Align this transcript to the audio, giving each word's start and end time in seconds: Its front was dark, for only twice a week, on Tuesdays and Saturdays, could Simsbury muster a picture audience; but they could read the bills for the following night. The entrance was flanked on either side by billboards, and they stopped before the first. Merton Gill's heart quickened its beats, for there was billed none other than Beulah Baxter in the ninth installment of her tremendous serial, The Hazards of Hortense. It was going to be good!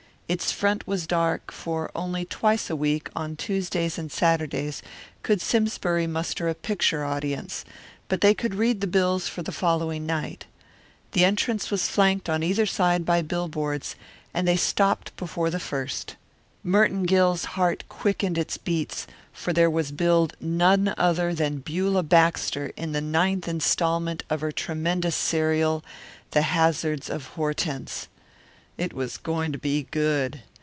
Its 0.31 0.49
front 0.49 0.87
was 0.87 1.07
dark, 1.07 1.51
for 1.51 1.91
only 1.93 2.23
twice 2.23 2.69
a 2.69 2.75
week, 2.77 3.09
on 3.13 3.35
Tuesdays 3.35 3.97
and 3.97 4.09
Saturdays, 4.09 4.81
could 5.23 5.41
Simsbury 5.41 6.07
muster 6.07 6.47
a 6.47 6.55
picture 6.55 7.03
audience; 7.03 7.65
but 8.07 8.21
they 8.21 8.33
could 8.33 8.55
read 8.55 8.79
the 8.79 8.87
bills 8.87 9.27
for 9.27 9.43
the 9.43 9.51
following 9.51 10.05
night. 10.05 10.45
The 11.11 11.25
entrance 11.25 11.69
was 11.69 11.89
flanked 11.89 12.29
on 12.29 12.43
either 12.43 12.65
side 12.65 13.05
by 13.05 13.21
billboards, 13.21 13.97
and 14.33 14.47
they 14.47 14.55
stopped 14.55 15.13
before 15.17 15.49
the 15.49 15.59
first. 15.59 16.15
Merton 16.63 17.03
Gill's 17.03 17.43
heart 17.59 17.83
quickened 17.89 18.37
its 18.37 18.55
beats, 18.57 19.07
for 19.33 19.51
there 19.51 19.69
was 19.69 19.91
billed 19.91 20.37
none 20.39 20.93
other 20.97 21.33
than 21.33 21.57
Beulah 21.57 22.03
Baxter 22.03 22.67
in 22.77 22.93
the 22.93 23.01
ninth 23.01 23.49
installment 23.49 24.23
of 24.29 24.39
her 24.39 24.53
tremendous 24.53 25.15
serial, 25.17 25.83
The 26.29 26.43
Hazards 26.43 27.09
of 27.09 27.25
Hortense. 27.35 28.07
It 28.77 28.93
was 28.93 29.17
going 29.17 29.51
to 29.51 29.59
be 29.59 29.85
good! 29.91 30.41